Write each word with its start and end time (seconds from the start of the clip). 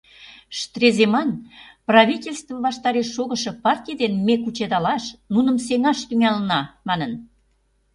Штреземан 0.59 1.29
«правительстве 1.89 2.55
ваштареш 2.65 3.07
шогышо 3.15 3.51
партий 3.63 3.95
дене 4.01 4.17
ме 4.25 4.35
кучедалаш, 4.43 5.03
нуным 5.33 5.57
сеҥаш 5.65 5.99
тӱҥалына» 6.07 6.61
манын. 6.87 7.11